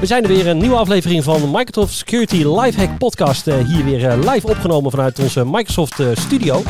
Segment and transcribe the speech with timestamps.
[0.00, 3.46] We zijn er weer een nieuwe aflevering van Microsoft Security Lifehack Podcast.
[3.46, 6.62] eh, hier weer eh, live opgenomen vanuit onze Microsoft eh, studio.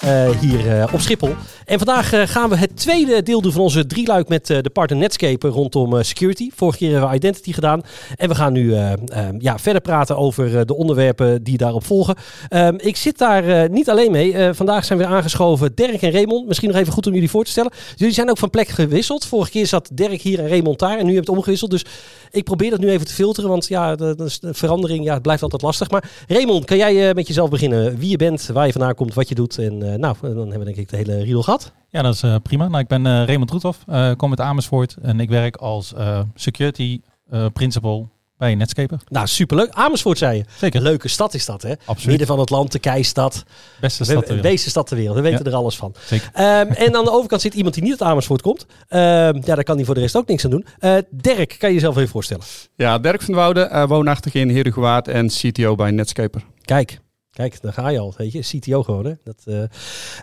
[0.00, 1.34] Eh, hier eh, op Schiphol.
[1.64, 4.98] En vandaag eh, gaan we het tweede deel doen van onze drieluik met de partner
[4.98, 6.50] Netscape rondom security.
[6.54, 7.80] Vorige keer hebben we identity gedaan.
[8.16, 8.98] En we gaan nu eh, eh,
[9.38, 12.14] ja, verder praten over de onderwerpen die daarop volgen.
[12.48, 14.54] Ehm, ik zit daar niet alleen mee.
[14.54, 16.46] Vandaag zijn we aangeschoven Dirk en Raymond.
[16.46, 17.72] Misschien nog even goed om jullie voor te stellen.
[17.96, 19.24] Jullie zijn ook van plek gewisseld.
[19.26, 20.98] Vorige keer zat Dirk hier en Raymond daar.
[20.98, 21.70] En nu heb je het omgewisseld.
[21.70, 21.84] Dus
[22.30, 23.50] ik probeer dat nu even te filteren.
[23.50, 25.90] Want ja, de, de- de verandering ja, het blijft altijd lastig.
[25.90, 27.98] Maar Raymond, kan jij met jezelf beginnen?
[27.98, 29.58] Wie je bent, waar je vandaan komt, wat je doet.
[29.58, 31.72] En nou, dan hebben we denk ik de hele riedel gehad.
[31.88, 32.68] Ja, dat is eh, prima.
[32.68, 36.20] Nou, ik ben eh, Raymond Roethoff, eh kom uit Amersfoort en ik werk als eh,
[36.34, 39.00] security eh, principal bij Netscaper.
[39.08, 39.70] Nou, superleuk.
[39.70, 40.44] Amersfoort zei je.
[40.56, 40.80] Zeker.
[40.80, 41.72] Leuke stad is dat, hè?
[41.84, 42.06] Absoluut.
[42.06, 43.44] Midden van het land, de keistad.
[43.80, 44.52] Beste stad ter wereld.
[44.52, 45.16] Beste stad ter wereld.
[45.16, 45.50] We weten Ja.
[45.50, 45.94] er alles van.
[46.06, 46.30] Zeker.
[46.32, 48.66] Ehm, en aan de overkant zit iemand die niet uit Amersfoort komt.
[48.88, 49.00] Ehm,
[49.44, 50.66] ja, daar kan hij voor de rest ook niks aan doen.
[50.78, 52.44] Eh, Dirk, kan je jezelf even voorstellen?
[52.74, 56.42] Ja, Dirk van Wouden, eh, woonachtig in Herugewaard en CTO bij Netscaper.
[56.62, 58.14] Kijk, kijk, daar ga je al.
[58.16, 59.04] Weet je, CTO gewoon.
[59.04, 59.12] Hè?
[59.24, 59.68] Dat,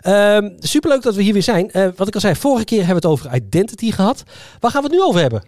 [0.00, 1.70] ehm, superleuk dat we hier weer zijn.
[1.70, 4.22] Eh, wat ik al zei, vorige keer hebben we het over identity gehad.
[4.60, 5.42] Waar gaan we het nu over hebben?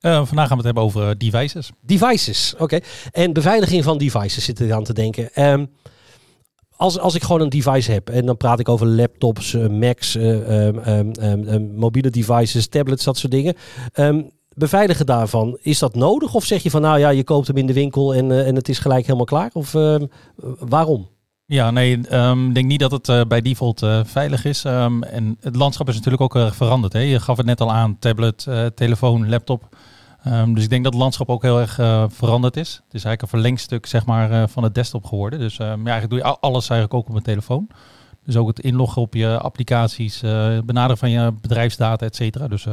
[0.00, 1.70] Eh, vandaag gaan we het hebben over devices.
[1.80, 2.78] Devices, oké.
[3.12, 5.34] En beveiliging van devices zit er aan te denken.
[5.34, 5.64] Ehm,
[6.76, 10.66] als, als ik gewoon een device heb, en dan praat ik over laptops, Macs, eh,
[10.66, 13.54] ehm, ehm, ehm, ehm, mobiele devices, tablets, dat soort dingen.
[14.54, 16.34] Beveiligen daarvan, is dat nodig?
[16.34, 18.54] Of zeg je van, nou ja, je koopt hem in de winkel en, eh, en
[18.54, 19.50] het is gelijk helemaal klaar?
[19.52, 20.06] Of ehm,
[20.58, 21.08] waarom?
[21.46, 24.64] Ja, nee, ehm, ik denk niet dat het eh, bij default eh, veilig is.
[24.64, 26.92] Ehm, en het landschap is natuurlijk ook erg veranderd.
[26.92, 26.98] Hè?
[26.98, 29.76] Je gaf het net al aan, tablet, telefoon, laptop.
[30.54, 31.74] Dus ik denk dat het landschap ook heel erg
[32.12, 32.68] veranderd is.
[32.68, 35.38] Het is eigenlijk een verlengstuk zeg maar, van het desktop geworden.
[35.38, 37.68] Dus ja, eigenlijk doe je alles eigenlijk ook op een telefoon.
[38.24, 40.20] Dus ook het inloggen op je applicaties,
[40.64, 42.48] benaderen van je bedrijfsdata, et cetera.
[42.48, 42.66] Dus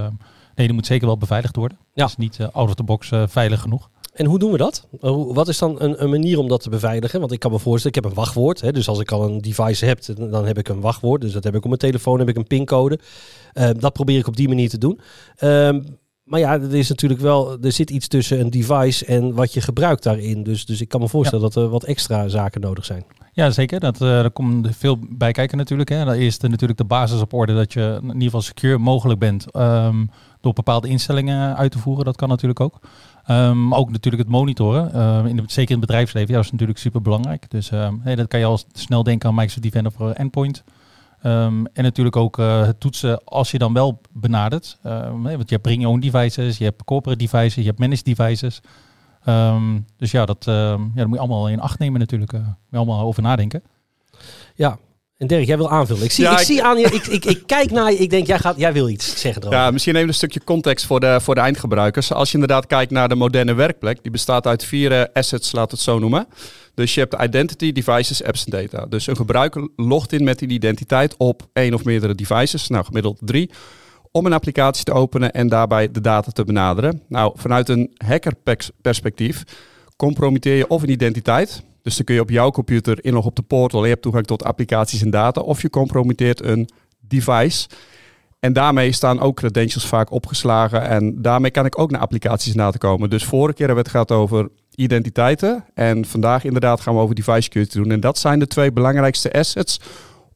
[0.55, 1.77] nee, die moet zeker wel beveiligd worden.
[1.93, 2.03] Ja.
[2.03, 3.89] Het is niet eh, out of the box eh, veilig genoeg.
[4.11, 4.87] En hoe doen we dat?
[5.01, 7.19] Eh, Wat is dan een, een manier om dat te beveiligen?
[7.19, 8.61] Want ik kan me voorstellen, ik heb een wachtwoord.
[8.61, 9.99] Hè, dus als ik al een device heb,
[10.31, 11.21] dan heb ik een wachtwoord.
[11.21, 12.99] Dus dat heb ik op mijn telefoon, heb ik een pincode.
[13.53, 14.99] Eh, dat probeer ik op die manier te doen.
[15.35, 15.81] Ehm,
[16.23, 19.61] maar ja, er is natuurlijk wel, er zit iets tussen een device en wat je
[19.61, 20.43] gebruikt daarin.
[20.43, 23.05] Dus, dus ik kan me voorstellen dat er wat extra zaken nodig zijn.
[23.33, 23.79] Ja, zeker.
[23.79, 25.89] Dat, eh er komt veel bij kijken natuurlijk.
[25.89, 26.13] Hè.
[26.13, 29.51] Eerst eh, natuurlijk de basis op orde dat je in ieder geval secure mogelijk bent
[29.51, 30.05] ehm,
[30.41, 32.05] door bepaalde instellingen uit te voeren.
[32.05, 32.79] Dat kan natuurlijk ook.
[33.53, 34.93] Maar ook natuurlijk het monitoren.
[34.93, 37.49] ehm, in zeker in het bedrijfsleven, ja, dat is natuurlijk super belangrijk.
[37.49, 37.69] Dus
[38.01, 40.63] hey, dat kan je al snel denken aan Microsoft voor Endpoint.
[41.21, 44.77] Ehm, en natuurlijk ook eh, het toetsen als je dan wel benadert.
[44.81, 48.61] Want je hebt bring your own devices, je hebt corporate devices, je hebt managed devices.
[49.97, 52.33] Dus ja, dat, ja, dat moet je allemaal in acht nemen natuurlijk.
[52.33, 53.63] eh moet je allemaal over nadenken.
[54.55, 54.77] Ja.
[55.21, 56.03] En Dirk, jij wil aanvullen.
[56.03, 58.09] Ik zie, Ja, ik ik- zie aan je, ik, ik, ik kijk naar je, ik
[58.09, 59.59] denk, jij, gaat, jij wil iets zeggen erover.
[59.59, 62.13] Ja, misschien even een stukje context voor de, voor de eindgebruikers.
[62.13, 65.71] Als je inderdaad kijkt naar de moderne werkplek, die bestaat uit vier eh, assets, laat
[65.71, 66.27] het zo noemen.
[66.75, 68.85] Dus je hebt de identity, devices, apps en data.
[68.85, 73.17] Dus een gebruiker logt in met die identiteit op één of meerdere devices, nou gemiddeld
[73.19, 73.49] drie,
[74.11, 77.01] om een applicatie te openen en daarbij de data te benaderen.
[77.07, 79.43] Nou, vanuit een hackerperspectief
[79.95, 81.63] compromitteer je of een identiteit.
[81.81, 84.43] Dus dan kun je op jouw computer inloggen op de portal je hebt toegang tot
[84.43, 85.41] applicaties en data.
[85.41, 86.69] Of je compromitteert een
[86.99, 87.67] device.
[88.39, 90.87] En daarmee staan ook credentials vaak opgeslagen.
[90.87, 93.09] En daarmee kan ik ook naar applicaties na te komen.
[93.09, 95.65] Dus vorige keer hebben we het gehad over identiteiten.
[95.73, 97.91] En vandaag inderdaad gaan we over device security doen.
[97.91, 99.79] En dat zijn de twee belangrijkste assets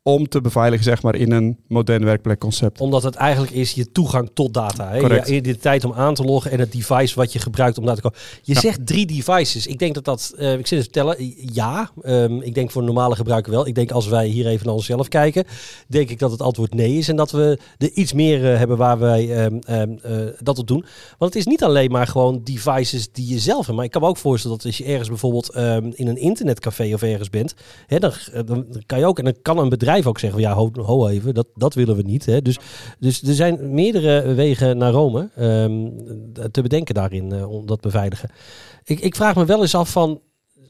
[0.08, 2.82] om te beveiligen, zeg maar, in een modern werkplekconcept.
[2.82, 4.90] Omdat het eigenlijk is je toegang tot data.
[4.90, 5.00] Hè?
[5.00, 5.28] Correct.
[5.28, 8.02] Je identiteit om aan te loggen en het device wat je gebruikt om daar te
[8.02, 8.18] komen.
[8.42, 8.60] Je Ja.
[8.60, 9.68] zegt drie devices.
[9.68, 11.90] Ik denk dat dat, eh, ik zit te vertellen, ja.
[12.02, 13.68] Ehm, ik denk voor normale gebruiker wel.
[13.68, 15.44] Ik denk als wij hier even naar onszelf kijken,
[15.88, 17.10] denk ik dat het antwoord nee is.
[17.10, 20.68] En dat we er iets meer eh, hebben waar wij ehm, ehm, eh, dat op
[20.68, 20.86] doen.
[21.18, 23.76] Want het is niet alleen maar gewoon devices die je zelf hebt.
[23.76, 25.56] Maar ik kan me ook voorstellen dat als je ergens bijvoorbeeld
[25.96, 27.54] in een internetcafé of ergens bent,
[27.88, 28.12] hè, dan,
[28.46, 31.48] dan kan je ook, en dan kan een bedrijf ook zeggen, ja, ho, even, dat,
[31.54, 32.26] dat willen we niet.
[32.26, 32.42] Hè.
[32.42, 32.60] Dus,
[33.00, 35.90] dus er zijn meerdere wegen naar Rome ehm,
[36.52, 38.30] te bedenken daarin, eh, om dat beveiligen.
[38.84, 40.22] Ik, ik vraag me wel eens af van,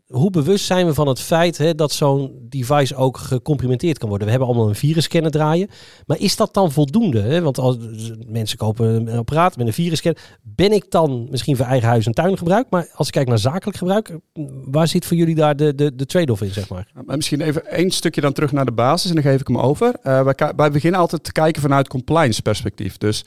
[0.08, 4.26] hoe bewust zijn we van het feit hè, dat zo'n device ook gecomprimenteerd kan worden?
[4.26, 5.70] We hebben allemaal een virusscanner draaien.
[6.06, 7.22] Maar is dat dan voldoende?
[7.22, 7.42] Hè?
[7.42, 7.78] Want als
[8.28, 10.22] mensen kopen een apparaat met een virusscanner.
[10.42, 12.68] Ben ik dan misschien voor eigen huis en tuin gebruik?
[12.70, 14.18] Maar als ik kijk naar zakelijk gebruik,
[14.66, 16.92] waar zit voor jullie daar de, de, de trade-off in, zeg maar?
[17.06, 19.58] Maar misschien even één stukje dan terug naar de basis en dan geef ik hem
[19.58, 19.96] over.
[20.04, 22.98] Uh, wij, beginnen altijd te kijken vanuit compliance perspectief.
[22.98, 23.26] Dus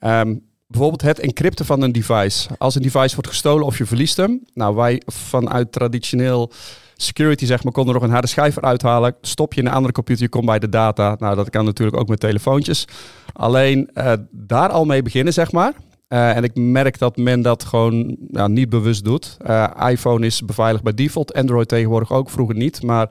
[0.00, 2.48] um, bijvoorbeeld het encrypten van een device.
[2.58, 4.40] Als een device wordt gestolen of je verliest hem.
[4.54, 6.52] Nou, wij vanuit traditioneel
[6.96, 9.14] security zeg maar, konden er nog een harde schijf uithalen.
[9.20, 11.16] Stop je in een andere computer, je komt bij de data.
[11.18, 12.84] Nou, dat kan natuurlijk ook met telefoontjes.
[13.32, 15.72] Alleen uh, daar al mee beginnen, zeg maar.
[16.08, 19.36] Uh, en ik merk dat men dat gewoon nou, niet bewust doet.
[19.46, 22.82] Uh, iPhone is beveiligd bij default, Android tegenwoordig ook, vroeger niet.
[22.82, 23.08] Maar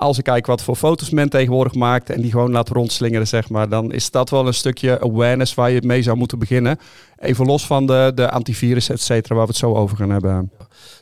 [0.00, 3.48] als ik kijk wat voor foto's men tegenwoordig maakt en die gewoon laat rondslingeren, zeg
[3.48, 6.78] maar, dan is dat wel een stukje awareness waar je mee zou moeten beginnen.
[7.16, 10.52] Even los van de, de antivirus, et cetera, waar we het zo over gaan hebben.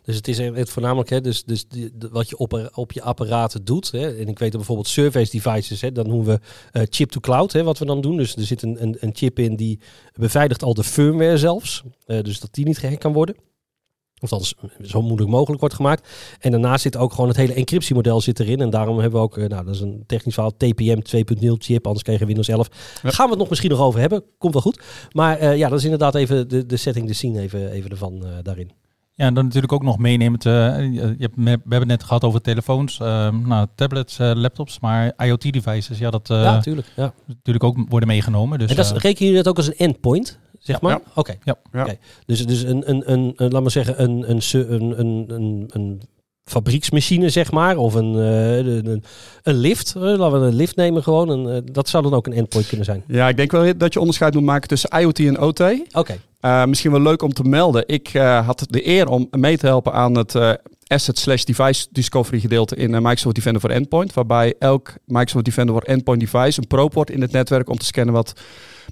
[0.02, 3.64] Dus het is het voornamelijk, hè, dus, dus die, wat je op, op je apparaten
[3.64, 3.90] doet.
[3.90, 6.40] Hè, en ik weet dat bijvoorbeeld surface devices, hè, dan noemen we
[6.81, 8.16] uh, chip to cloud, hè, wat we dan doen.
[8.16, 9.81] Dus er zit een, een, een chip in die
[10.14, 11.82] beveiligt al de firmware zelfs.
[12.06, 13.37] Uh, dus dat die niet gehackt kan worden.
[14.20, 16.08] Of dat zo moeilijk mogelijk wordt gemaakt.
[16.40, 18.60] En daarnaast zit ook gewoon het hele encryptiemodel zit erin.
[18.60, 21.00] En daarom hebben we ook, nou dat is een technisch verhaal, TPM
[21.44, 21.86] 2.0 chip.
[21.86, 22.68] Anders kregen Windows 11.
[23.02, 23.10] Ja.
[23.10, 24.24] Gaan we het nog misschien nog over hebben.
[24.38, 24.82] Komt wel goed.
[25.12, 28.14] Maar uh, ja, dat is inderdaad even de, de setting, de scene even, even ervan
[28.22, 28.70] uh, daarin.
[29.14, 30.40] Ja, en dan natuurlijk ook nog meenemen.
[30.46, 30.52] Uh,
[30.92, 35.98] je hebt, we hebben het net gehad over telefoons, nou, tablets, laptops, maar IoT-devices.
[35.98, 37.12] Ja, dat ja, natuurlijk, ja.
[37.26, 38.58] natuurlijk ook worden meegenomen.
[38.58, 40.38] Dus, en dat, rekenen jullie dat ook als een endpoint?
[40.66, 41.00] Zeg maar?
[41.14, 41.34] Oké.
[41.44, 41.56] Ja.
[41.72, 41.98] Okay.
[42.26, 44.42] Dus, dus een, een, een, een, laat maar zeggen, een, een,
[44.98, 46.02] een, een, een
[46.44, 49.04] fabrieksmachine, zeg maar, of een, een,
[49.42, 49.94] een, lift.
[49.96, 51.30] Uh, laten we een lift nemen gewoon.
[51.30, 53.02] En, uh, dat zou dan ook een endpoint kunnen zijn.
[53.06, 55.60] Ja, ik denk wel dat je onderscheid moet maken tussen IoT en OT.
[55.60, 55.80] Oké.
[55.92, 56.20] Okay.
[56.66, 57.84] Misschien wel leuk om te melden.
[57.87, 58.08] Ik
[58.44, 60.34] had de eer om mee te helpen aan het
[60.87, 64.14] asset slash device discovery gedeelte in Microsoft Defender for Endpoint.
[64.14, 67.84] Waarbij elk Microsoft Defender for Endpoint device een probe wordt in het netwerk om te
[67.84, 68.32] scannen wat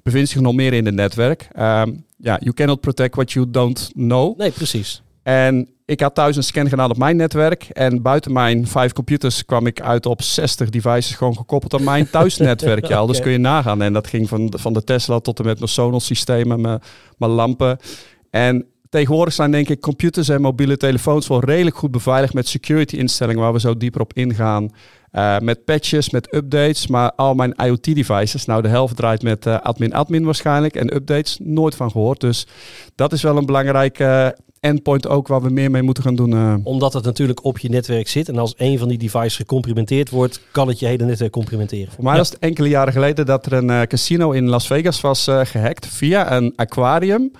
[0.03, 1.47] bevindt zich nog meer in het netwerk.
[1.59, 4.37] Um, ja, you cannot protect what you don't know.
[4.37, 5.03] Nee, precies.
[5.23, 7.63] En ik had thuis een scan gedaan op mijn netwerk.
[7.63, 12.09] En buiten mijn vijf computers kwam ik uit op 60 devices gewoon gekoppeld aan mijn
[12.09, 12.85] thuisnetwerk.
[12.87, 13.07] ja, okay.
[13.07, 13.81] Dus kun je nagaan.
[13.81, 16.81] En dat ging van, van de Tesla tot en met mijn Sonos systemen, mijn,
[17.17, 17.77] mijn lampen.
[18.29, 22.95] En tegenwoordig zijn denk ik computers en mobiele telefoons wel redelijk goed beveiligd met security
[22.95, 24.69] instellingen waar we zo dieper op ingaan.
[25.11, 30.19] Uh, met patches, met updates, maar al mijn IoT-devices, nou de helft draait met admin-admin
[30.19, 32.19] uh, waarschijnlijk en updates, nooit van gehoord.
[32.19, 32.47] Dus
[32.95, 36.33] dat is wel een belangrijke uh, endpoint ook waar we meer mee moeten gaan doen.
[36.33, 36.55] eh.
[36.63, 40.39] Omdat het natuurlijk op je netwerk zit en als een van die devices gecomprimenteerd wordt,
[40.51, 41.91] kan het je hele netwerk comprimenteren.
[41.91, 42.19] Voor mij ja.
[42.19, 45.41] was het enkele jaren geleden dat er een uh, casino in Las Vegas was uh,
[45.43, 47.31] gehackt via een aquarium.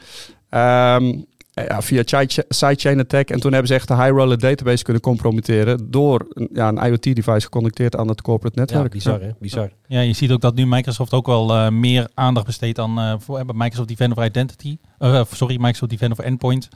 [0.49, 1.25] Um,
[1.67, 2.03] ja, via
[2.47, 3.29] sidechain attack.
[3.29, 7.95] En toen hebben ze echt de high-roller database kunnen compromitteren door ja, een IoT-device geconnecteerd
[7.95, 8.83] aan het corporate netwerk.
[8.83, 9.29] Ja, bizar hè?
[9.39, 9.69] Bizar.
[9.87, 13.13] Ja, je ziet ook dat nu Microsoft ook wel uh, meer aandacht besteedt aan uh,
[13.17, 14.77] voor Microsoft Defender for Identity.
[14.99, 16.69] Uh, sorry, Microsoft Defender for Endpoint.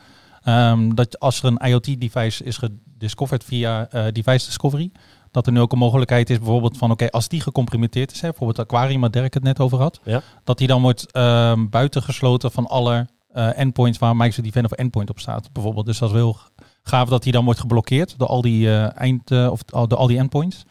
[0.46, 4.92] Um, dat als er een IoT-device is gediscovered via device discovery,
[5.32, 8.22] dat er nu ook een mogelijkheid is bijvoorbeeld van oké, okay, als die gecomprimenteerd is,
[8.22, 10.22] hè, bijvoorbeeld Aquarium, waar Dirk het net over had, ja.
[10.44, 15.10] dat die dan wordt um, buitengesloten van alle uh, endpoints waar Microsoft Defender for Endpoint
[15.10, 15.86] op staat, bijvoorbeeld.
[15.86, 16.38] Dus dat is heel
[16.84, 20.08] gaaf dat die dan wordt geblokkeerd door al die uh, eind uh, of door al
[20.08, 20.66] die endpoints.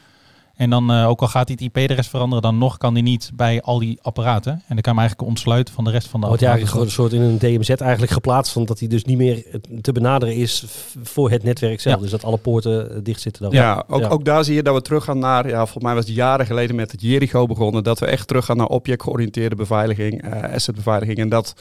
[0.58, 3.62] En dan ook al gaat hij het IP-adres veranderen, dan nog kan die niet bij
[3.62, 4.52] al die apparaten.
[4.52, 6.70] En dan kan hem eigenlijk ontsluiten van de rest van de Wordt apparaten.
[6.70, 9.44] Wordt ja eigenlijk een soort in een DMZ eigenlijk geplaatst, omdat hij dus niet meer
[9.81, 10.64] te benaderen is
[11.02, 11.96] voor het netwerk zelf.
[11.96, 12.02] Ja.
[12.02, 13.43] Dus dat alle poorten dicht zitten.
[13.43, 13.52] Dan.
[13.52, 14.08] Ja, ook, ja.
[14.08, 16.47] ook daar zie je dat we terug gaan naar, ja, volgens mij was het jaren
[16.47, 21.18] geleden met het Jericho begonnen, dat we echt terug gaan naar objectgeoriënteerde beveiliging, assetbeveiliging.
[21.18, 21.54] En dat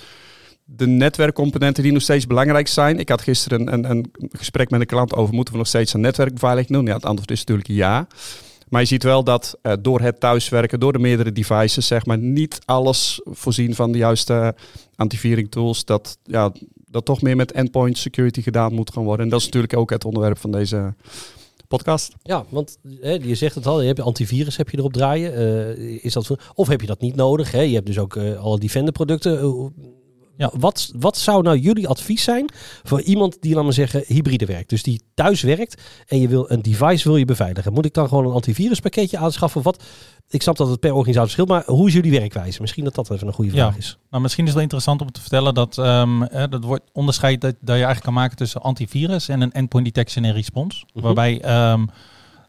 [0.69, 2.99] de netwerkcomponenten die nog steeds belangrijk zijn.
[2.99, 5.95] Ik had gisteren een, een, een, gesprek met een klant over moeten we nog steeds
[5.95, 6.85] aan netwerkbeveiliging doen.
[6.85, 8.07] Ja, het antwoord is natuurlijk ja.
[8.69, 12.17] Maar je ziet wel dat uh, door het thuiswerken, door de meerdere devices, zeg maar,
[12.17, 14.55] niet alles voorzien van de juiste
[14.95, 15.85] antiviring tools.
[15.85, 16.51] Dat, ja,
[16.85, 19.25] dat toch meer met endpoint security gedaan moet gaan worden.
[19.25, 20.93] En dat is natuurlijk ook het onderwerp van deze
[21.67, 22.13] podcast.
[22.23, 25.33] Ja, want hè, je zegt het al, je hebt antivirus heb je erop draaien.
[25.33, 27.51] Uh, is dat, of heb je dat niet nodig?
[27.51, 27.61] Hè?
[27.61, 29.41] Je hebt dus ook uh, alle Defender producten.
[30.37, 32.49] Ja, wat, wat zou nou jullie advies zijn
[32.83, 34.69] voor iemand die, laten we zeggen, hybride werkt?
[34.69, 37.73] Dus die thuis werkt en je wil een device wil je beveiligen.
[37.73, 39.61] Moet ik dan gewoon een antiviruspakketje aanschaffen?
[39.61, 39.83] Wat?
[40.29, 42.61] Ik snap dat het per organisatie verschilt, maar hoe is jullie werkwijze?
[42.61, 43.77] Misschien dat dat even een goede vraag ja.
[43.77, 43.97] is.
[44.09, 47.41] Nou, misschien is het wel interessant om te vertellen dat um, eh, dat wordt onderscheid
[47.41, 50.83] dat, dat je eigenlijk kan maken tussen antivirus en een endpoint detection en response.
[50.93, 51.01] -hmm.
[51.01, 51.89] Waarbij um,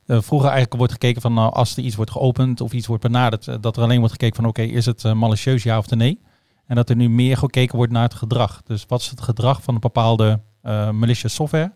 [0.06, 3.02] uh, vroeger eigenlijk wordt gekeken van nou, als er iets wordt geopend of iets wordt
[3.02, 5.78] benaderd, uh, dat er alleen wordt gekeken van oké, okay, is het uh, malicieus ja
[5.78, 6.20] of nee?
[6.68, 8.62] En dat er nu meer gekeken wordt naar het gedrag.
[8.64, 11.72] Dus wat is het gedrag van een bepaalde uh, malicious software?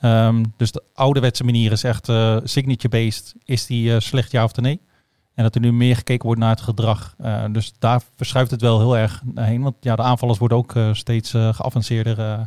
[0.00, 3.34] Ehm, dus de ouderwetse manier is echt uh, signature-based.
[3.44, 4.80] Is die uh, slecht ja of nee?
[5.34, 7.14] En dat er nu meer gekeken wordt naar het gedrag.
[7.50, 9.62] Dus daar verschuift het wel heel erg heen.
[9.62, 12.46] Want ja, de aanvallers worden ook steeds geavanceerder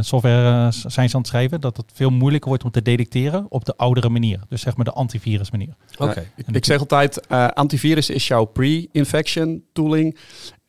[0.00, 1.60] software zijn ze aan het schrijven.
[1.60, 4.40] Dat het veel moeilijker wordt om te detecteren op de oudere manier.
[4.48, 5.74] Dus zeg maar de antivirus manier.
[5.98, 6.30] Oké.
[6.52, 10.16] ik zeg altijd, antivirus is jouw pre-infection tooling.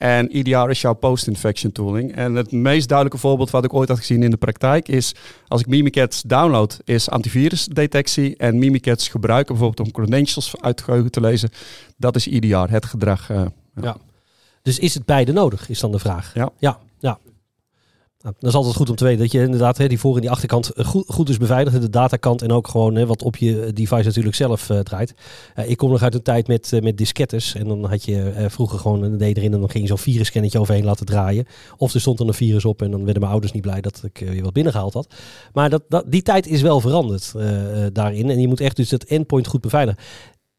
[0.02, 2.16] En EDR is jouw post-infection tooling.
[2.16, 5.16] En het meest duidelijke voorbeeld wat ik ooit had gezien in de praktijk is...
[5.48, 8.38] als ik Mimikatz download, is antivirusdetectie.
[8.38, 11.50] En Mimikatz gebruiken bijvoorbeeld om credentials uit geheugen te lezen.
[11.98, 13.30] Dat is EDR, het gedrag.
[13.30, 13.82] Uh, ja.
[13.82, 13.98] ja.
[14.62, 16.34] Dus is het beide nodig, is dan de vraag.
[16.34, 16.50] Ja.
[16.60, 17.20] Ja, ja.
[18.22, 20.22] Nou, dat is altijd goed om te weten dat je inderdaad hè, die voor- en
[20.22, 21.82] die achterkant eh, goed, goed is beveiligd.
[21.82, 25.14] De datakant en ook gewoon hè, wat op je device natuurlijk zelf uh, draait.
[25.56, 27.56] Uh, ik kom nog uit een tijd met, uh, met diskettes.
[27.56, 30.60] En dan had je vroeger gewoon een D erin en dan ging je zo'n virusscannetje
[30.60, 31.46] overheen laten draaien.
[31.78, 34.02] Of er stond er een virus op en dan werden mijn ouders niet blij dat
[34.04, 35.14] ik weer wat binnengehaald had.
[35.54, 37.34] Maar dat, dat, die tijd is wel veranderd
[37.94, 38.30] daarin.
[38.30, 40.04] En je moet echt dus dat endpoint goed beveiligen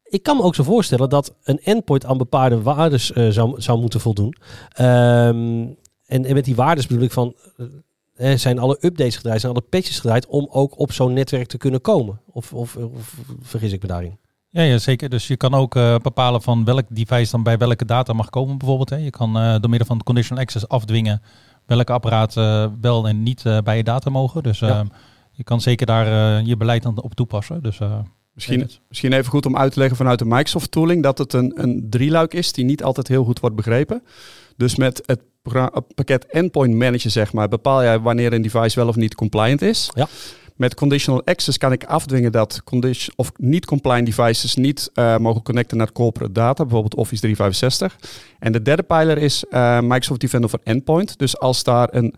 [0.03, 3.79] ik kan me ook zo voorstellen dat een endpoint aan bepaalde waardes uh, zou, zou
[3.79, 4.35] moeten voldoen.
[4.81, 5.77] Um,
[6.13, 7.35] en, en met die waardes bedoel ik van,
[8.17, 11.57] uh, zijn alle updates gedraaid, zijn alle patches gedraaid om ook op zo'n netwerk te
[11.57, 12.21] kunnen komen?
[12.31, 14.17] Of, of, of vergis ik me daarin?
[14.49, 15.09] Ja, ja, zeker.
[15.09, 18.57] Dus je kan ook uh, bepalen van welk device dan bij welke data mag komen
[18.57, 18.89] bijvoorbeeld.
[18.89, 18.95] Hè.
[18.95, 21.21] Je kan uh, door middel van conditional access afdwingen
[21.65, 24.43] welke apparaten wel en niet bij je data mogen.
[24.43, 24.85] Dus ja.
[25.31, 27.63] je kan zeker daar je beleid dan op toepassen.
[27.63, 27.79] Dus,
[28.33, 31.53] misschien, misschien even goed om uit te leggen vanuit de Microsoft tooling dat het een,
[31.55, 34.03] een drieluik is die niet altijd heel goed wordt begrepen.
[34.57, 35.21] Dus met het
[35.95, 39.89] pakket Endpoint Manager, zeg maar, bepaal jij wanneer een device wel of niet compliant is.
[39.95, 40.07] Ja.
[40.55, 42.61] Met conditional access kan ik afdwingen dat
[43.15, 47.97] of niet compliant devices niet uh, mogen connecten naar corporate data, bijvoorbeeld Office 365.
[48.39, 51.17] En de derde pijler is uh, Microsoft Defender voor Endpoint.
[51.17, 52.15] Dus als daar een,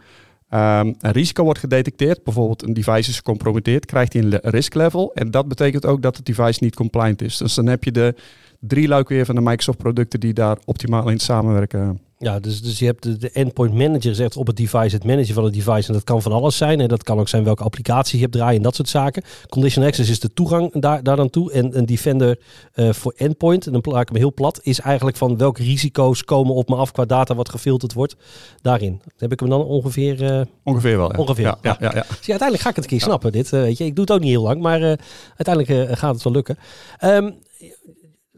[0.49, 5.11] um, een risico wordt gedetecteerd, bijvoorbeeld een device is gecompromitteerd, krijgt hij een risk level.
[5.13, 7.37] En dat betekent ook dat het device niet compliant is.
[7.37, 8.15] Dus dan heb je de
[8.59, 11.99] drie luik weer van de Microsoft producten die daar optimaal in samenwerken.
[12.17, 15.33] Ja, dus, dus je hebt de, de endpoint manager zegt op het device, het managen
[15.33, 15.87] van het device.
[15.87, 16.79] En dat kan van alles zijn.
[16.79, 19.23] En dat kan ook zijn welke applicatie je hebt draaien en dat soort zaken.
[19.49, 21.51] Condition access is de toegang daar, daar aan toe.
[21.51, 22.39] En een defender
[22.75, 26.23] uh, voor endpoint, en dan plaak ik hem heel plat, is eigenlijk van welke risico's
[26.23, 28.15] komen op me af qua data wat gefilterd wordt
[28.61, 29.01] daarin.
[29.17, 30.21] Heb ik hem dan ongeveer...
[30.21, 31.17] Uh, ongeveer wel, ja.
[31.17, 31.57] Ongeveer, ja.
[31.61, 32.05] ja, ja, ja.
[32.05, 33.51] Zie, uiteindelijk ga ik het een keer snappen, dit.
[33.51, 33.85] Uh, weet je.
[33.85, 34.97] Ik doe het ook niet heel lang, maar
[35.35, 36.57] uiteindelijk gaat het wel lukken.
[37.03, 37.35] Um,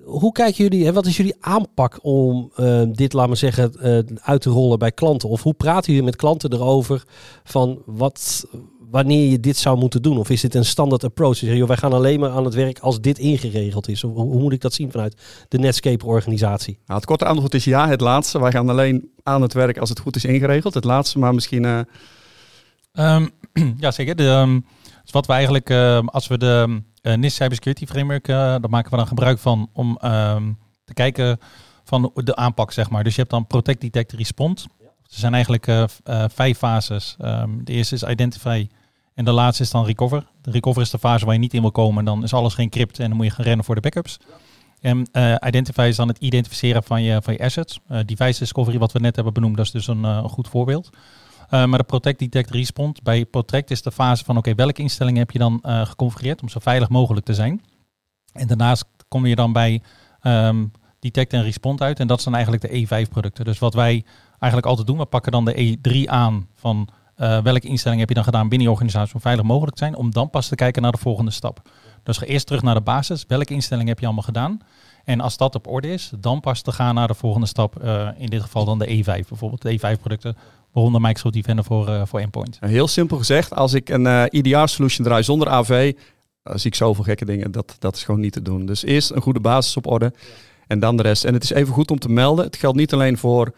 [0.08, 4.18] hoe kijken jullie, en wat is jullie aanpak om uh, dit, laten we zeggen, uh,
[4.22, 5.30] uit te rollen bij klanten?
[5.30, 7.04] Of hoe praten jullie met klanten erover
[7.44, 8.46] van wat,
[8.90, 10.18] wanneer je dit zou moeten doen?
[10.18, 11.36] Of is dit een standaard approach?
[11.36, 14.04] Zeg, joh, wij gaan alleen maar aan het werk als dit ingeregeld is.
[14.04, 16.80] Of, hoe, hoe moet ik dat zien vanuit de Netscape-organisatie?
[16.86, 18.40] Nou, het korte antwoord is ja, het laatste.
[18.40, 20.74] Wij gaan alleen aan het werk als het goed is ingeregeld.
[20.74, 21.64] Het laatste, maar misschien...
[21.64, 21.80] Uh...
[22.94, 23.30] Um,
[23.80, 24.16] ja, zeker.
[24.16, 24.66] De, um,
[25.08, 25.72] dus wat we eigenlijk,
[26.12, 30.00] als we de uh, NIST Cybersecurity Framework, uh, daar maken we dan gebruik van om
[30.04, 31.40] um, te kijken
[31.84, 33.04] van de aanpak, zeg maar.
[33.04, 34.68] Dus je hebt dan Protect, Detect, Respond.
[34.82, 34.88] Er
[35.20, 35.84] zijn eigenlijk uh,
[36.28, 37.16] vijf fases.
[37.22, 38.68] Um, de eerste is Identify
[39.14, 40.28] en de laatste is dan Recover.
[40.42, 42.06] De Recover is de fase waar je niet in wil komen.
[42.06, 44.18] Dan is alles geen crypt en dan moet je gaan rennen voor de backups.
[44.82, 45.08] En
[45.46, 47.80] Identify is dan het identificeren van je, van je assets.
[48.06, 50.90] device Discovery, wat we net hebben benoemd, dat is dus een, een goed voorbeeld.
[51.50, 55.20] Uh, maar de Protect Detect Respond, bij Protect is de fase van oké, welke instellingen
[55.20, 57.62] heb je dan uh, geconfigureerd om zo veilig mogelijk te zijn.
[58.34, 59.82] En daarnaast kom je dan bij
[60.24, 63.46] um, Detect en Respond uit en dat zijn eigenlijk de E5 producten.
[63.46, 67.68] Dus wat wij eigenlijk altijd doen, we pakken dan de E3 aan van uh, welke
[67.68, 70.30] instellingen heb je dan gedaan binnen je organisatie om veilig mogelijk te zijn, om dan
[70.30, 71.62] pas te kijken naar de volgende stap.
[72.04, 74.60] Dus ga eerst terug naar de basis, welke instellingen heb je allemaal gedaan.
[75.04, 77.84] En als dat op orde is, dan pas te gaan naar de volgende stap.
[78.18, 79.62] In dit geval dan de E5 bijvoorbeeld.
[79.62, 80.38] De E5-producten,
[80.78, 82.58] waaronder Microsoft Defender voor, uh, voor Endpoint.
[82.60, 85.94] Heel simpel gezegd, als ik een EDR-solution draai zonder AV,
[86.44, 87.52] dan zie ik zoveel gekke dingen.
[87.52, 88.66] Dat, dat is gewoon niet te doen.
[88.66, 90.14] Dus eerst een goede basis op orde
[90.68, 91.26] en dan de rest.
[91.26, 92.46] En het is even goed om te melden.
[92.46, 93.54] Het geldt niet alleen voor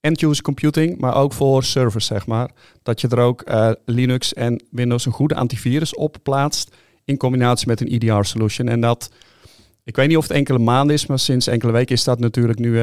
[0.00, 2.50] end-user computing, maar ook voor servers, zeg maar.
[2.82, 3.44] Dat je er ook
[3.84, 8.68] Linux en Windows een goede antivirus op plaatst in combinatie met een EDR-solution.
[8.68, 9.10] En dat
[9.84, 12.58] ik weet niet of het enkele maanden is, maar sinds enkele weken is dat natuurlijk
[12.58, 12.80] nu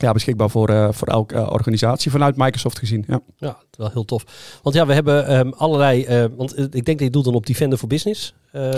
[0.00, 3.04] ja, beschikbaar voor, uh, voor elke uh, organisatie vanuit Microsoft gezien.
[3.06, 4.24] Ja, ja wel heel tof.
[4.62, 7.78] Want ja, we hebben um, allerlei, want ik denk dat je doet dan op Defender
[7.78, 8.34] for Business,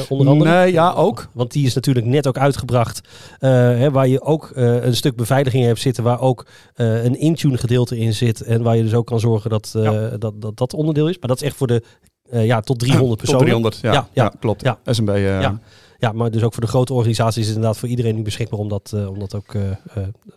[0.09, 0.51] onder andere.
[0.51, 1.29] Nee, ja, ook.
[1.33, 3.01] Want die is natuurlijk net ook uitgebracht,
[3.39, 8.15] hè, waar je ook een stuk beveiliging hebt zitten, waar ook een Intune gedeelte in
[8.15, 10.09] zit en waar je dus ook kan zorgen dat, ja.
[10.09, 11.19] dat, dat dat onderdeel is.
[11.19, 11.83] Maar dat is echt voor de,
[12.31, 13.47] ja, tot 300 personen.
[13.47, 14.63] Tot 300, ja, ja, ja, klopt.
[14.63, 14.79] Ja.
[14.85, 15.17] SMB.
[15.17, 15.61] ja.
[16.01, 18.69] Ja, maar dus ook voor de grote organisaties is inderdaad voor iedereen nu beschikbaar om
[18.69, 19.77] dat, uh, om dat ook uh, uh,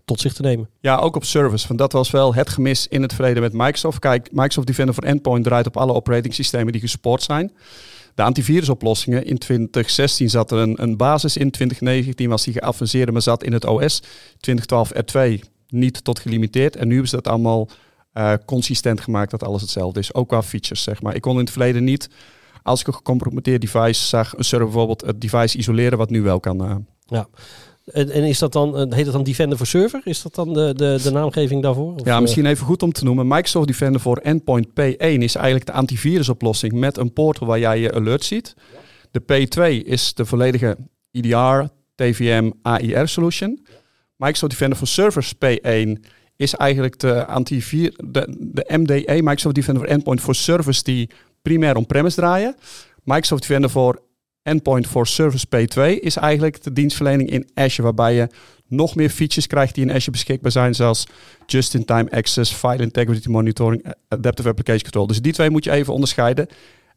[0.06, 0.70] tot zich te nemen.
[0.80, 1.68] Ja, ook op service.
[1.68, 4.00] Want dat was wel het gemis in het verleden met Microsoft.
[4.00, 7.54] Kijk, Microsoft Defender voor Endpoint draait op alle operating systemen die gesupport zijn.
[8.16, 13.22] De antivirusoplossingen, in 2016 zat er een, een basis in, 2019 was die geavanceerde, maar
[13.22, 14.02] zat in het OS.
[14.40, 16.76] 2012 R2 niet tot gelimiteerd.
[16.76, 17.68] En nu ze dat allemaal
[18.46, 20.14] consistent gemaakt dat alles hetzelfde is.
[20.14, 21.16] Ook qua features, zeg maar.
[21.16, 22.10] Ik kon in het verleden niet,
[22.64, 26.40] als ik een gecompromitteerd device zag, een server bijvoorbeeld het device isoleren, wat nu wel
[26.40, 26.64] kan.
[26.64, 26.76] Uh.
[27.06, 27.28] Ja.
[27.86, 30.02] En, is dat dan, heet dat dan Defender voor Server?
[30.04, 31.94] Is dat dan de, de, de naamgeving daarvoor?
[31.94, 33.28] Of ja, misschien even goed om te noemen.
[33.28, 37.94] Microsoft Defender voor Endpoint P1 is eigenlijk de antivirusoplossing met een portal waar jij je
[37.94, 38.56] alert ziet.
[39.12, 40.78] De P2 is de volledige
[41.12, 41.64] EDR,
[41.96, 43.66] TVM, AIR solution.
[44.16, 45.90] Microsoft Defender for Servers P1
[46.36, 51.10] is eigenlijk de, antivir de, de MDE, Microsoft Defender for Endpoint voor servers die
[51.42, 52.56] primair on-premise draaien.
[53.04, 54.02] Microsoft Defender voor
[54.44, 58.28] Endpoint for Service P2 is eigenlijk de dienstverlening in Azure, waarbij je
[58.68, 61.08] nog meer features krijgt die in Azure beschikbaar zijn, zoals
[61.46, 65.08] just-in-time access, file integrity monitoring, adaptive application control.
[65.08, 66.48] Dus die twee moet je even onderscheiden.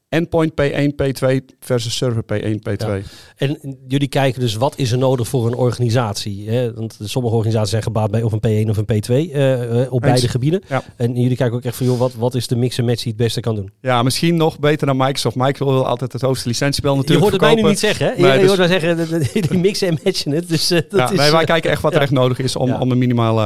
[0.09, 2.87] Endpoint P1, P2 versus server P1, P2.
[2.87, 3.01] Ja.
[3.37, 6.51] En jullie kijken dus wat is er nodig voor een organisatie?
[6.51, 6.75] Hè?
[6.75, 10.01] Want sommige organisaties zijn gebaat bij of een P1 of een P2 uh, uh, op
[10.01, 10.63] beide gebieden.
[10.69, 10.83] Ja.
[10.97, 13.13] En jullie kijken ook echt van, joh, wat, wat is de mix en match die
[13.13, 13.71] het beste kan doen?
[13.81, 15.37] Ja, misschien nog beter dan Microsoft.
[15.37, 18.13] Microsoft wil altijd het hoogste licentiespel natuurlijk Je hoort het mij nu niet zeggen, hè?
[18.17, 18.47] Nee, je, dus...
[18.47, 20.49] hoort mij zeggen, die mixen en matchen het.
[20.49, 22.73] Dus, uh, dat ja, is, nee, wij kijken echt wat er echt nodig is om,
[22.73, 23.43] om een minimale...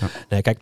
[0.00, 0.08] Ja.
[0.28, 0.58] Nee, kijk,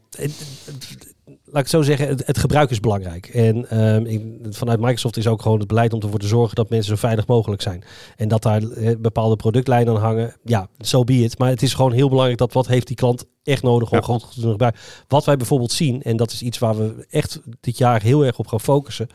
[1.53, 3.27] laat ik zo zeggen, het, het gebruik is belangrijk.
[3.27, 6.71] En um, ik, vanuit Microsoft is ook gewoon het beleid om ervoor te zorgen dat
[6.71, 7.85] mensen zo veilig mogelijk zijn.
[8.17, 10.37] En dat daar eh, bepaalde productlijnen aan hangen.
[10.45, 11.39] Ja, zo so be it.
[11.39, 14.05] Maar het is gewoon heel belangrijk dat wat heeft die klant echt nodig om ja.
[14.05, 14.81] goed te gebruiken.
[15.09, 18.39] Wat wij bijvoorbeeld zien, en dat is iets waar we echt dit jaar heel erg
[18.39, 19.09] op gaan focussen,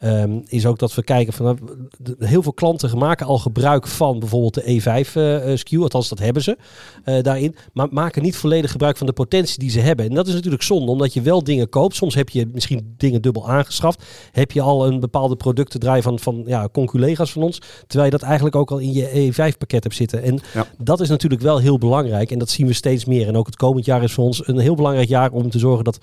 [0.00, 1.58] um, is ook dat we kijken van
[2.06, 6.18] uh, heel veel klanten maken al gebruik van bijvoorbeeld de E5 uh, SKU, althans dat
[6.18, 6.56] hebben ze
[7.04, 10.06] uh, daarin, maar maken niet volledig gebruik van de potentie die ze hebben.
[10.08, 11.96] En dat is natuurlijk zonde, omdat je wel dingen koopt.
[11.96, 14.04] Soms heb je misschien dingen dubbel aangeschaft.
[14.32, 18.16] Heb je al een bepaalde producten draaien van, van ja, conculega's van ons, terwijl je
[18.16, 20.22] dat eigenlijk ook al in je E5 pakket hebt zitten.
[20.22, 20.66] En ja.
[20.78, 23.28] dat is natuurlijk wel heel belangrijk en dat zien we steeds meer.
[23.28, 25.84] En ook het komend jaar is voor ons een heel belangrijk jaar om te zorgen
[25.84, 25.98] dat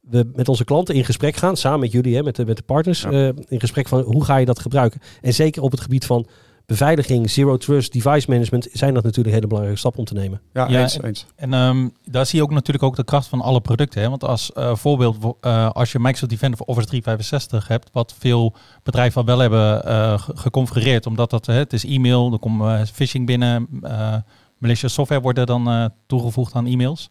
[0.00, 2.62] we met onze klanten in gesprek gaan, samen met jullie, hè, met, de, met de
[2.62, 3.10] partners, ja.
[3.10, 5.00] uh, in gesprek van hoe ga je dat gebruiken.
[5.20, 6.26] En zeker op het gebied van
[6.66, 10.40] beveiliging, zero trust, device management, zijn dat natuurlijk hele belangrijke stappen om te nemen.
[10.52, 10.98] Ja, ja eens.
[10.98, 11.26] En, eens.
[11.36, 14.02] en um, daar zie je ook natuurlijk ook de kracht van alle producten.
[14.02, 14.08] Hè?
[14.08, 18.54] Want als uh, voorbeeld, uh, als je Microsoft Defender voor Office 365 hebt, wat veel
[18.82, 23.68] bedrijven al wel hebben uh, geconfigureerd, omdat dat, het is e-mail, er komt phishing binnen,
[24.58, 27.08] malicious software worden dan toegevoegd aan e-mails.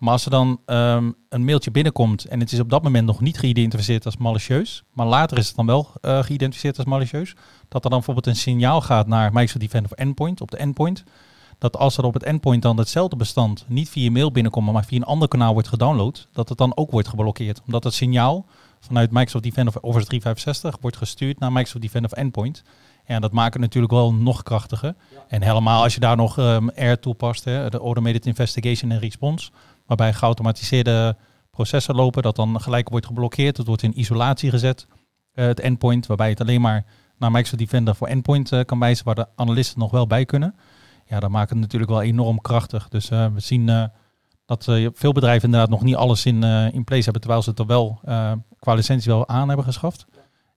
[0.00, 3.20] Maar als er dan um, een mailtje binnenkomt en het is op dat moment nog
[3.20, 7.34] niet geïdentificeerd als malicieus, maar later is het dan wel uh, geïdentificeerd als malicieus,
[7.68, 11.04] dat er dan bijvoorbeeld een signaal gaat naar Microsoft Defender voor Endpoint op de endpoint,
[11.58, 14.96] dat als er op het endpoint dan hetzelfde bestand niet via mail binnenkomt, maar via
[14.96, 17.60] een ander kanaal wordt gedownload, dat het dan ook wordt geblokkeerd.
[17.66, 18.46] Omdat het signaal
[18.80, 22.62] vanuit Microsoft Defender voor Office 365 wordt gestuurd naar Microsoft Defender voor Endpoint.
[23.10, 24.94] En dat maakt het natuurlijk wel nog krachtiger.
[25.14, 25.24] Ja.
[25.28, 29.50] En helemaal als je daar nog um, R toepast, hè, de Automated Investigation en Response,
[29.86, 31.16] waarbij geautomatiseerde
[31.50, 33.56] processen lopen, dat dan gelijk wordt geblokkeerd.
[33.56, 34.86] Het wordt in isolatie gezet,
[35.34, 36.84] uh, het endpoint, waarbij het alleen maar
[37.18, 40.54] naar Microsoft Defender voor endpoint uh, kan wijzen, waar de analisten nog wel bij kunnen.
[41.06, 42.88] Ja, dat maakt het natuurlijk wel enorm krachtig.
[42.88, 43.90] Dus uh, we zien
[44.46, 46.42] dat veel bedrijven inderdaad nog niet alles in,
[46.72, 48.00] in place hebben, terwijl ze het er wel
[48.58, 50.06] qua licentie wel aan hebben geschaft.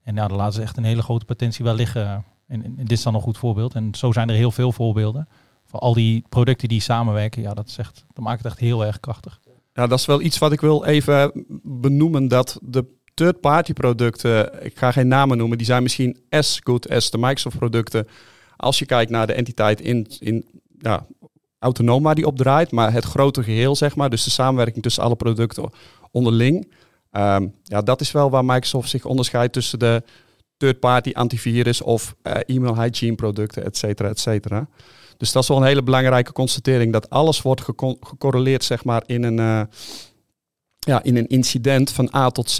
[0.02, 2.24] En ja, dan laten ze echt een hele grote potentie wel liggen.
[2.46, 3.74] En, dit is dan een goed voorbeeld.
[3.74, 5.28] En zo zijn er heel veel voorbeelden
[5.64, 9.00] voor al die producten die samenwerken, ja, dat, is dat maakt het echt heel erg
[9.00, 9.40] krachtig.
[9.72, 12.28] Ja, dat is wel iets wat ik wil even benoemen.
[12.28, 17.10] Dat de third-party producten, ik ga geen namen noemen, die zijn misschien as good as
[17.10, 18.06] de Microsoft producten.
[18.56, 20.44] Als je kijkt naar de entiteit in, in
[20.78, 21.06] ja,
[21.58, 24.10] autonoom waar die op draait, maar het grote geheel, zeg maar.
[24.10, 25.70] Dus de samenwerking tussen alle producten
[26.10, 26.72] onderling.
[27.12, 30.02] Um, ja, dat is wel waar Microsoft zich onderscheidt tussen de
[30.56, 34.68] third-party antivirus of uh, e-mail hygiene producten, et cetera, et cetera.
[35.16, 36.92] Dus dat is wel een hele belangrijke constatering.
[36.92, 37.60] Dat alles wordt
[38.00, 39.62] gecorreleerd zeg maar, in, een, uh,
[40.78, 42.58] ja, in een incident van A tot Z.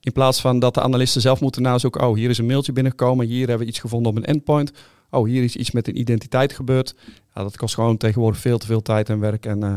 [0.00, 2.08] In plaats van dat de analisten zelf moeten nazoeken.
[2.08, 3.26] Oh, hier is een mailtje binnengekomen.
[3.26, 4.72] Hier hebben we iets gevonden op een endpoint.
[5.10, 6.94] Oh, hier is iets met een identiteit gebeurd.
[7.34, 9.46] Dat kost gewoon tegenwoordig veel te veel tijd en werk.
[9.46, 9.76] En, uh,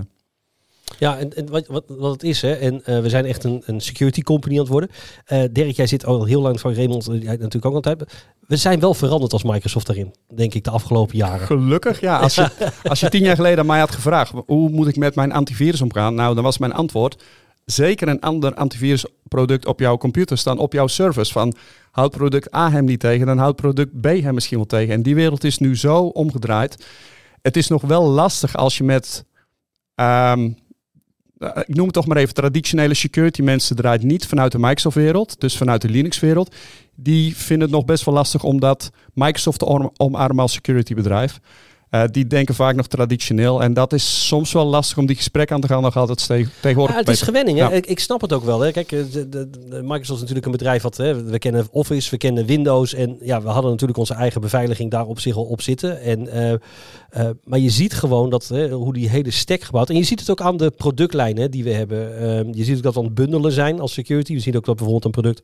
[0.98, 3.64] ja, en, en, wat, wat, wat het is, hè, en uh, we zijn echt een,
[3.66, 4.90] een security company aan het worden.
[5.28, 8.06] Uh, Dirk, jij zit al heel lang van Raymond, jij natuurlijk ook altijd
[8.50, 11.48] we zijn wel veranderd als Microsoft daarin, denk ik, de afgelopen jaren.
[11.48, 12.20] Gelukkig, ja.
[12.20, 12.50] Als je,
[12.90, 15.82] als je tien jaar geleden aan mij had gevraagd, hoe moet ik met mijn antivirus
[15.82, 16.16] omgaan?
[16.16, 17.24] Nou, dan was mijn antwoord,
[17.66, 21.32] zeker een ander antivirusproduct op jouw computer staan, op jouw service.
[21.32, 21.56] Van
[21.92, 24.94] houdt product A hem niet tegen, dan houdt product B hem misschien wel tegen.
[24.94, 26.86] En die wereld is nu zo omgedraaid.
[27.42, 29.26] Het is nog wel lastig als je met,
[29.96, 30.52] ehm, eh,
[31.40, 35.58] ik noem het toch maar even, traditionele security mensen draait niet vanuit de Microsoft-wereld, dus
[35.58, 36.56] vanuit de Linux-wereld.
[36.96, 41.40] Die vinden het nog best wel lastig omdat Microsoft om, omarmen als security bedrijf.
[41.92, 43.64] Uh, die denken vaak nog traditioneel.
[43.64, 46.28] En dat is soms wel lastig om die gesprek aan te gaan nog altijd
[46.62, 46.96] tegenwoordig.
[46.96, 47.58] Ja, het is gewenning.
[47.58, 47.72] Ja.
[47.72, 48.60] Ik, ik, snap het ook wel.
[48.60, 48.72] Hè.
[48.72, 50.98] Kijk, de, de, de Microsoft is natuurlijk een bedrijf wat...
[50.98, 52.94] Hè, we kennen Office, we kennen Windows.
[52.94, 56.02] En ja, we hadden natuurlijk onze eigen beveiliging daar op zich al op zitten.
[56.02, 59.90] En, uh, uh, maar je ziet gewoon dat, hè, hoe die hele stack gebouwd...
[59.90, 62.20] En je ziet het ook aan de productlijnen die we hebben.
[62.20, 64.34] Ehm, je ziet ook dat we aan het bundelen zijn als security.
[64.34, 65.42] We zien ook dat bijvoorbeeld een product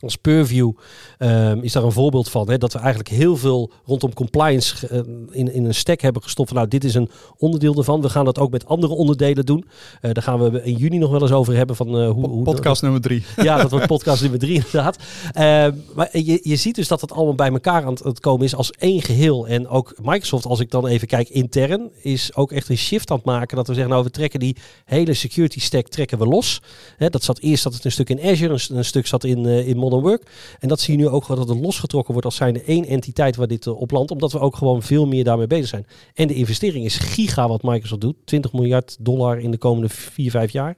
[0.00, 0.72] als Purview
[1.18, 2.50] um, is daar een voorbeeld van.
[2.50, 4.98] Hè, dat we eigenlijk heel veel rondom compliance uh,
[5.30, 6.48] in, in een stack hebben gestopt.
[6.48, 8.00] Van, nou, dit is een onderdeel ervan.
[8.00, 9.64] We gaan dat ook met andere onderdelen doen.
[10.02, 11.76] Uh, daar gaan we in juni nog wel eens over hebben.
[11.76, 13.24] Van, uh, hoe, hoe podcast nummer drie.
[13.36, 14.96] Ja, dat wordt podcast nummer drie inderdaad.
[15.32, 18.54] Ehm, maar je, je ziet dus dat het allemaal bij elkaar aan het komen is
[18.54, 19.46] als één geheel.
[19.46, 23.16] En ook Microsoft, als ik dan even kijk intern, is ook echt een shift aan
[23.16, 23.56] het maken.
[23.56, 26.62] Dat we zeggen, nou we trekken die hele security stack trekken we los.
[26.96, 29.46] Hè, dat zat eerst dat het een stuk in Azure, een, een stuk zat in,
[29.46, 30.30] in Modern Work.
[30.58, 33.46] En dat zie je nu ook dat het losgetrokken wordt als zijnde één entiteit waar
[33.46, 34.10] dit uh, op landt.
[34.10, 35.86] Omdat we ook gewoon veel meer daarmee bezig zijn.
[36.14, 38.16] En de investering is giga wat Microsoft doet.
[38.24, 40.76] 20 miljard dollar in de komende 4, 5 jaar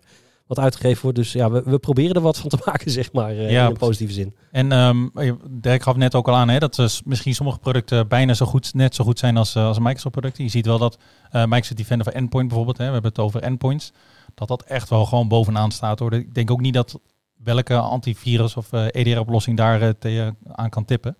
[0.48, 1.16] wat uitgegeven wordt.
[1.16, 3.70] Dus ja, we, we proberen er wat van te maken, zeg maar, uh, ja, in
[3.70, 4.34] een positieve zin.
[4.50, 5.12] En um,
[5.50, 8.74] Dirk gaf net ook al aan hè, dat dus misschien sommige producten bijna zo goed,
[8.74, 10.44] net zo goed zijn als, als Microsoft producten.
[10.44, 10.98] Je ziet wel dat
[11.32, 13.92] uh, Microsoft Defender voor Endpoint bijvoorbeeld, hè, we hebben het over endpoints,
[14.34, 15.98] dat dat echt wel gewoon bovenaan staat.
[15.98, 16.12] Hoor.
[16.12, 17.00] Ik denk ook niet dat
[17.44, 21.16] welke antivirus of eh, EDR-oplossing daar te, aan kan tippen.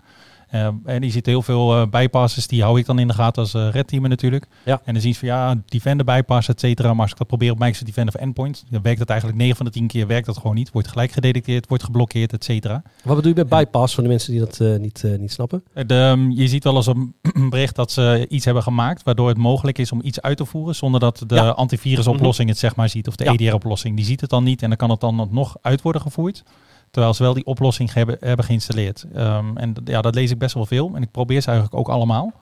[0.54, 3.42] Uh, en je ziet heel veel uh, bijpasses, die hou ik dan in de gaten
[3.42, 4.46] als uh, red teamer natuurlijk.
[4.64, 4.80] Ja.
[4.84, 6.92] En dan zien ze van ja, Defender bypass, et cetera.
[6.92, 9.56] Maar als ik dat probeer op Microsoft Defender of Endpoint, dan werkt dat eigenlijk 9
[9.56, 10.70] van de 10 keer werkt dat gewoon niet.
[10.70, 12.82] Wordt gelijk gedetecteerd, wordt geblokkeerd, et cetera.
[13.04, 15.64] Wat bedoel je bij bypass voor de mensen die dat niet, niet snappen?
[15.86, 17.14] De, um, je ziet wel eens een
[17.50, 20.74] bericht dat ze iets hebben gemaakt waardoor het mogelijk is om iets uit te voeren
[20.74, 21.48] zonder dat de ja.
[21.48, 23.32] antivirusoplossing het zeg maar ziet of de ja.
[23.32, 23.96] EDR-oplossing.
[23.96, 26.42] Die ziet het dan niet en dan kan het dan nog uit worden gevoerd.
[26.90, 29.06] Terwijl ze wel die oplossing hebben, hebben geïnstalleerd.
[29.16, 30.94] Um, en ja, dat lees ik best wel veel.
[30.94, 32.32] En ik probeer ze eigenlijk ook allemaal.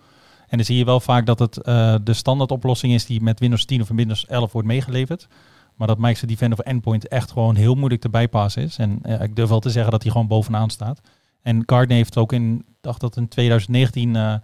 [0.49, 3.65] En dan zie je wel vaak dat het uh, de standaardoplossing is die met Windows
[3.65, 5.29] 10 of Windows 11 wordt meegeleverd.
[5.75, 8.77] Maar dat Microsoft Defender voor Endpoint echt gewoon heel moeilijk te bijpassen is.
[8.79, 11.01] En uh, ik durf wel te zeggen dat hij gewoon bovenaan staat.
[11.43, 14.35] En Gartner heeft ook in, dacht dat in 2019 uh,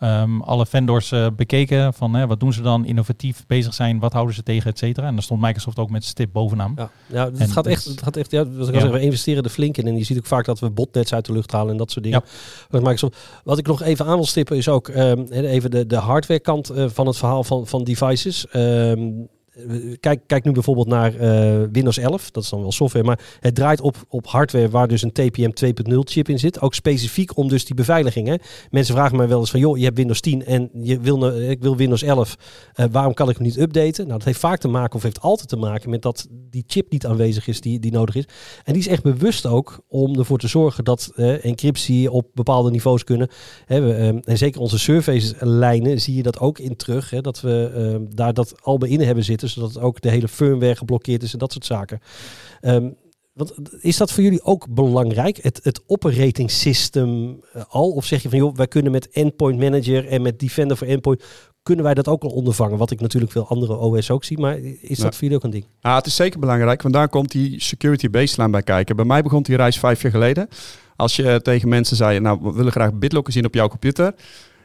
[0.00, 4.12] um, alle vendors uh, bekeken van hè, wat doen ze dan, innovatief bezig zijn, wat
[4.12, 5.06] houden ze tegen, et cetera.
[5.06, 6.72] En daar stond Microsoft ook met stip bovenaan.
[6.76, 8.80] Ja, ja het, gaat echt, het gaat echt, ja, wat ik ja.
[8.80, 9.86] zeggen, we investeren er flink in.
[9.86, 12.04] En je ziet ook vaak dat we botnets uit de lucht halen en dat soort
[12.04, 12.22] dingen.
[12.70, 12.78] Ja.
[12.78, 16.40] Microsoft, wat ik nog even aan wil stippen is ook um, even de, de hardware
[16.40, 18.46] kant uh, van het verhaal van, van devices.
[18.52, 19.28] Um,
[20.00, 22.30] kijk, kijk nu bijvoorbeeld naar uh, Windows 11.
[22.30, 23.04] Dat is dan wel software.
[23.04, 26.60] Maar het draait op, op hardware waar dus een TPM 2.0 chip in zit.
[26.60, 28.42] Ook specifiek om dus die beveiliging.
[28.70, 29.60] Mensen vragen mij wel eens van...
[29.60, 32.36] joh, je hebt Windows 10 en je wil, ik wil Windows 11.
[32.76, 34.06] Uh, waarom kan ik hem niet updaten?
[34.06, 35.90] Nou, dat heeft vaak te maken of heeft altijd te maken...
[35.90, 38.24] met dat die chip niet aanwezig is die, die nodig is.
[38.64, 40.84] En die is echt bewust ook om ervoor te zorgen...
[40.84, 43.28] dat encryptie op bepaalde niveaus kunnen.
[43.64, 47.10] Hè, we, en zeker onze surface-lijnen zie je dat ook in terug.
[47.10, 50.76] Hè, dat we daar dat al bij in hebben zitten zodat ook de hele firmware
[50.76, 52.00] geblokkeerd is en dat soort zaken.
[52.60, 52.96] Um,
[53.36, 57.90] want is dat voor jullie ook belangrijk, het, het operating system uh, al?
[57.90, 61.24] Of zeg je van, joh, wij kunnen met Endpoint Manager en met Defender voor Endpoint,
[61.62, 62.78] kunnen wij dat ook al ondervangen?
[62.78, 65.10] Wat ik natuurlijk veel andere OS ook zie, maar is dat ja.
[65.10, 65.66] voor jullie ook een ding?
[65.80, 68.96] Ja, het is zeker belangrijk, want daar komt die security baseline bij kijken.
[68.96, 70.48] Bij mij begon die reis vijf jaar geleden.
[70.96, 74.14] Als je tegen mensen zei, nou, we willen graag BitLocker zien op jouw computer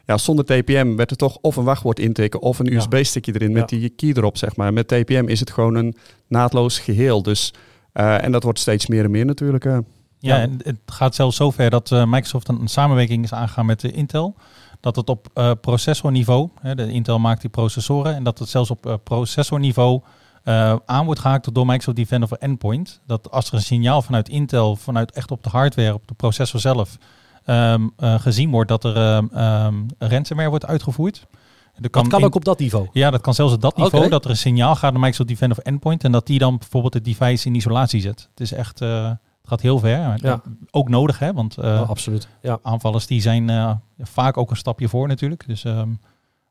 [0.06, 3.70] ja, zonder TPM werd er toch of een wachtwoord intikken of een USB-stickje erin met
[3.70, 4.74] die key erop, zeg maar.
[4.74, 5.96] Met TPM is het gewoon een
[6.28, 7.24] naadloos geheel.
[7.24, 7.54] Dus,
[7.94, 9.66] uh, en dat wordt steeds meer en meer natuurlijk.
[9.66, 9.78] Uh.
[10.20, 13.80] Ja, en het gaat zelfs zover dat uh, Microsoft een, een, samenwerking is aangegaan met
[13.80, 14.36] de Intel.
[14.80, 18.70] Dat het op uh, processorniveau, hè, de Intel maakt die processoren, en dat het zelfs
[18.70, 20.02] op uh, processorniveau
[20.44, 23.02] uh, aan wordt gehaakt door Microsoft Defender voor Endpoint.
[23.06, 26.60] Dat als er een signaal vanuit Intel, vanuit echt op de hardware, op de processor
[26.60, 26.98] zelf,
[27.46, 31.28] um, uh, gezien wordt dat er um, um, ransomware wordt uitgevoerd.
[31.76, 32.88] Dat kan, dat kan ook op dat niveau?
[32.92, 33.98] Ja, dat kan zelfs op dat niveau.
[33.98, 34.10] Okay.
[34.10, 36.04] Dat er een signaal gaat naar Microsoft Defender of Endpoint.
[36.04, 38.28] En dat die dan bijvoorbeeld het device in isolatie zet.
[38.30, 38.82] Het is echt...
[38.82, 39.06] Uh,
[39.42, 40.14] het gaat heel ver.
[40.16, 40.42] Ja.
[40.72, 41.34] Ook nodig, hè?
[41.34, 42.28] Want uh, oh, absoluut.
[42.42, 42.60] Ja.
[42.62, 45.48] aanvallers die zijn uh, vaak ook een stapje voor natuurlijk.
[45.48, 46.00] Dus, um,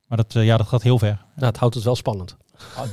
[0.07, 1.25] maar dat, uh, ja, dat gaat heel ver.
[1.35, 2.37] Nou, het houdt het wel spannend.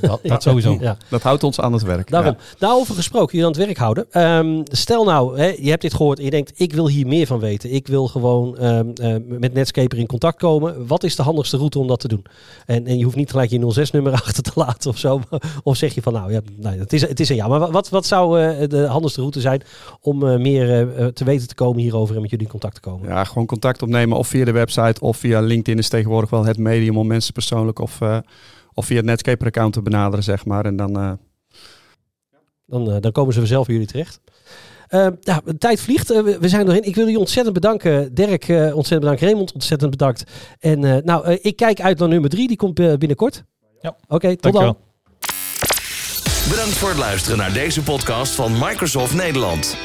[0.00, 0.76] Dat, dat sowieso.
[0.80, 0.96] Ja.
[1.08, 2.10] Dat houdt ons aan het werk.
[2.10, 2.36] Daarom.
[2.38, 2.44] Ja.
[2.58, 4.06] Daarover gesproken, je aan het werk houden.
[4.10, 7.26] Ehm, stel nou, hè, je hebt dit gehoord en je denkt, ik wil hier meer
[7.26, 7.72] van weten.
[7.72, 10.86] Ik wil gewoon ehm, eh, met Netscaper in contact komen.
[10.86, 12.24] Wat is de handigste route om dat te doen?
[12.66, 15.20] En, en je hoeft niet gelijk je 06-nummer achter te laten of zo.
[15.62, 17.48] Of zeg je van, nou ja, nou, het, is, het is een ja.
[17.48, 19.62] Maar wat, wat zou eh, de handigste route zijn
[20.00, 22.80] om eh, meer eh, te weten te komen hierover en met jullie in contact te
[22.80, 23.08] komen?
[23.08, 26.58] Ja, gewoon contact opnemen of via de website of via LinkedIn is tegenwoordig wel het
[26.58, 28.18] medium om mensen persoonlijk of, eh,
[28.78, 30.64] of via het Netscaper-account te benaderen, zeg maar.
[30.64, 31.12] En dan, eh,
[32.66, 34.20] Dan, eh, dan komen ze vanzelf bij jullie terecht.
[34.88, 36.10] Eh, ja, de tijd vliegt.
[36.10, 36.82] Eh, we, zijn erin.
[36.82, 38.14] Ik wil jullie ontzettend bedanken.
[38.14, 39.20] Dirk, eh, ontzettend bedankt.
[39.20, 40.22] Raymond, ontzettend bedankt.
[40.58, 42.48] En eh, nou, ik kijk uit naar nummer drie.
[42.48, 43.44] Die komt binnenkort.
[43.80, 43.96] Ja.
[44.08, 44.72] Oké, tot Dankjewel.
[44.72, 44.82] dan.
[46.48, 49.76] Bedankt voor het luisteren naar deze podcast van Microsoft Nederland.